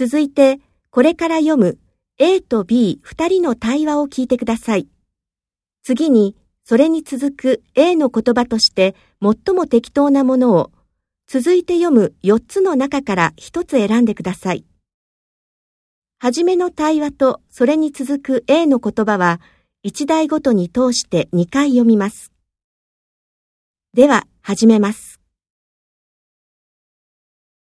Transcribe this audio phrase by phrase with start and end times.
[0.00, 1.78] 続いて、これから読む
[2.16, 4.88] A と B 二人の対話を聞いてください。
[5.82, 10.72] 次に、それに続く A の言葉として最も適当なものを、
[11.26, 14.64] 続いて読む4つの中から1つ選んでください。
[16.18, 19.38] はじめの対話とそれに続く A の言葉は、
[19.84, 22.32] 1台ごとに通して2回読みます。
[23.92, 25.19] では、始めます。